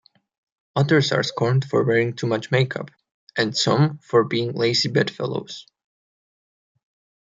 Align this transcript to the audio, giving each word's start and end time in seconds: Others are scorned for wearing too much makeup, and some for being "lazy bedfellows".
Others 0.75 1.11
are 1.11 1.21
scorned 1.21 1.63
for 1.65 1.83
wearing 1.83 2.15
too 2.15 2.25
much 2.25 2.49
makeup, 2.49 2.89
and 3.37 3.55
some 3.55 3.99
for 3.99 4.23
being 4.23 4.53
"lazy 4.53 4.89
bedfellows". 4.89 5.67